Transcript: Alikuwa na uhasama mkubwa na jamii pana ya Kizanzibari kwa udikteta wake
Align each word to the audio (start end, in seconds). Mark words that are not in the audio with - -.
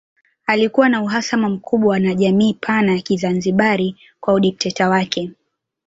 Alikuwa 0.45 0.89
na 0.89 1.01
uhasama 1.03 1.49
mkubwa 1.49 1.99
na 1.99 2.15
jamii 2.15 2.53
pana 2.53 2.95
ya 2.95 3.01
Kizanzibari 3.01 3.95
kwa 4.19 4.33
udikteta 4.33 4.89
wake 4.89 5.31